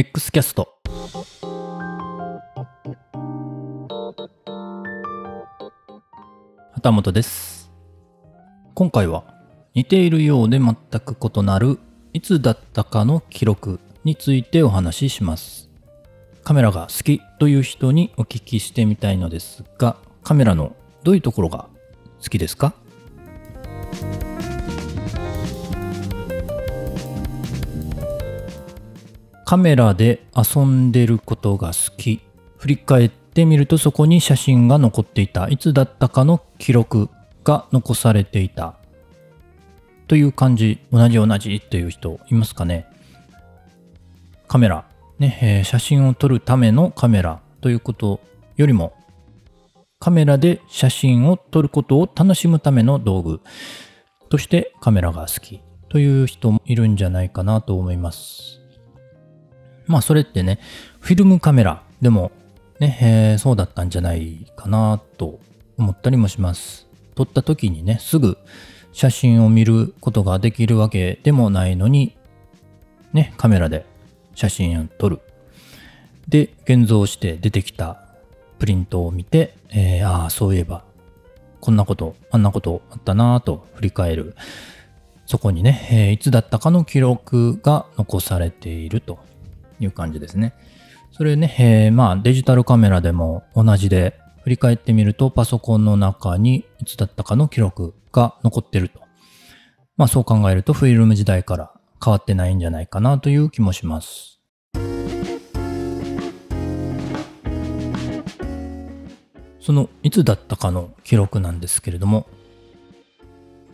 [0.00, 0.78] X キャスト
[6.72, 7.72] 旗本です。
[8.74, 9.24] 今回は
[9.74, 11.80] 似ているようで全く異なる
[12.12, 15.68] いつだったかの記録についてお話しします。
[16.44, 21.66] カメラが好きという人にお聞きしてみたいのですがカメラのどういうところが
[22.22, 22.72] 好きですか？
[29.48, 32.20] カメラで遊んでることが好き。
[32.58, 35.48] 振り返ってみるとそこに写真が残っていた。
[35.48, 37.08] いつだったかの記録
[37.44, 38.74] が残されていた。
[40.06, 40.80] という感じ。
[40.92, 42.84] 同じ同じっていう人いますかね
[44.48, 44.84] カメラ。
[45.18, 48.20] ね、えー、写真を撮るためのカメラということ
[48.58, 48.92] よりも
[49.98, 53.40] カメラで写真を撮ることを楽しむための道具
[54.28, 58.57] としてカメラが好きという人もいるんじゃないかなと思います。
[59.88, 60.60] まあそれってね、
[61.00, 62.30] フィルムカメラでも
[62.78, 65.40] ね、えー、そうだったんじゃないかなと
[65.76, 66.86] 思ったりもします。
[67.16, 68.38] 撮った時にね、すぐ
[68.92, 72.16] 写真を見ることができるわけでもないのに、
[73.12, 73.86] ね、カメラで
[74.34, 75.20] 写真を撮る。
[76.28, 78.02] で、現像して出てきた
[78.58, 80.84] プリントを見て、えー、ああ、そういえば、
[81.60, 84.36] こんなこと、あんなことあったなぁと振り返る。
[85.26, 89.18] そこにね、えー、いつだったかの記録が残されていると
[89.80, 90.54] いう感じですね。
[91.12, 99.00] それね、えー、まあデジタルカメラでも同じで、振り返ってみるとパソコンの中にいつだったかの記録が残ってると。
[99.96, 104.40] まあそう考えるとフィルム時代から変わってないんじゃないかなという気もします。
[109.60, 112.26] そのいつだったかの記録なんですけれども、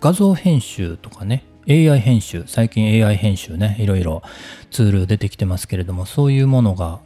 [0.00, 4.22] 画像編集とかね、AI 編集、最近 AI 編集ね、いろいろ
[4.70, 6.98] ツール出てきてますけれども、そういうものが、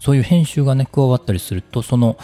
[0.00, 2.18] そういう編集がね、加わったりすると、その、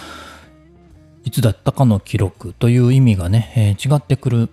[1.24, 4.48] いつだったかの記録という意味がね、えー、違ってくる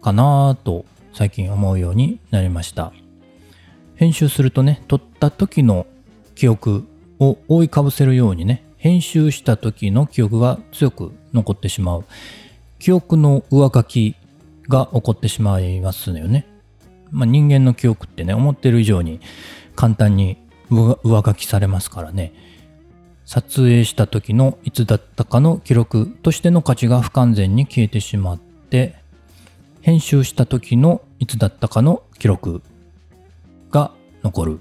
[0.00, 2.92] かなと最近思うようになりました。
[3.96, 5.86] 編集するとね、撮った時の
[6.34, 6.86] 記憶
[7.18, 12.04] を覆いかぶせるようにね、編集した時の記憶が強く残ってしまう。
[12.78, 14.14] 記憶の上書き
[14.68, 16.53] が起こってしまいますよね。
[17.14, 19.20] まあ、人間の記憶ってね、思ってる以上に
[19.76, 20.36] 簡単に
[20.68, 22.32] 上書きされますからね。
[23.24, 28.96] 撮影した時のいつだったかの記録としての価値が不完全に消えてしまって、
[29.80, 32.62] 編集した時のいつだったかの記録
[33.70, 33.92] が
[34.22, 34.60] 残る。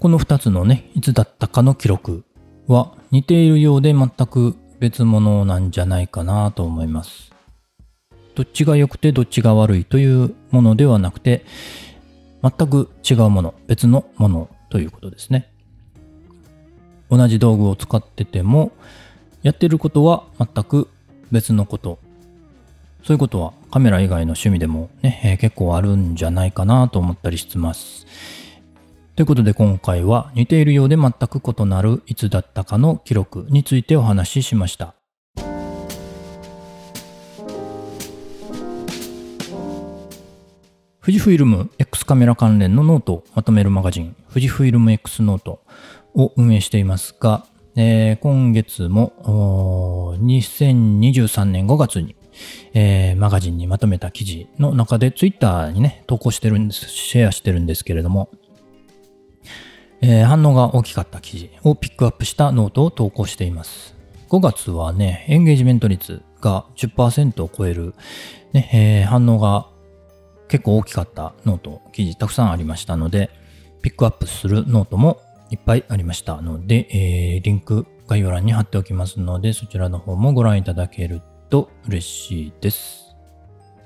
[0.00, 2.24] この二つのね、いつだったかの記録
[2.66, 7.32] は似ているようで全く別物なんじゃないかなと思います。
[8.38, 11.44] どっちが良くてどっちが悪いというものではなくて、
[12.40, 15.50] 全く違うもの、別のものということですね。
[17.10, 18.70] 同じ道具を使ってても、
[19.42, 20.88] やってることは全く
[21.32, 21.98] 別のこと。
[23.02, 28.06] そういうことはカメラ以外の趣味でもね、えー、結構あるんじゃないかなと思ったりしてます。
[29.16, 34.97] ということで今回は似ているようで全く異なるいつだったかの記録についてお話ししました。
[41.08, 45.62] 富士フイルム X カメラ関連のノートをまとめるマガジン、富士フイルム X ノート
[46.12, 47.46] を運営していますが、
[47.76, 52.14] えー、今月も2023年5月に、
[52.74, 58.28] えー、マガジンにまとめた記事の中で Twitter にね、投稿してるんです、シェアしてるんですけれども、
[60.02, 63.96] えー、反応が大きかった記事をピックアップしたノートを投稿しています。
[64.28, 67.94] 5月はね、エンゲージメント率が10%を超える、
[68.52, 69.68] ねえー、反応が
[70.48, 73.30] 結構大きかったノート、記事たくさんありましたので、
[73.82, 75.20] ピックアップするノートも
[75.50, 83.08] いっぱいありましたので、えー、リンク概要欄に貼っておきますので、そちらの方もご覧いただけると嬉しいです。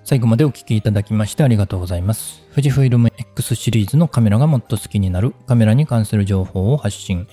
[0.05, 2.43] 最後までお聴きいただきましてありがとうございます。
[2.51, 7.28] 富士フイルム X シリーズのカメラがもっと好きになるカメラに関する情報を発信。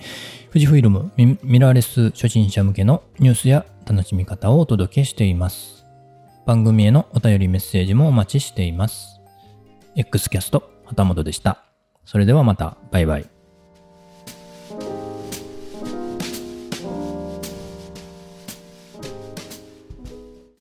[0.48, 5.84] 富士フイルムミラーレス初心者向けのニュースや楽しみ方をお届けしています。
[6.46, 9.19] 番組へのお便りメッセージもお待ちしています。
[9.96, 11.64] X キャスト、旗本でした。
[12.04, 13.39] それではまた、バイバイ。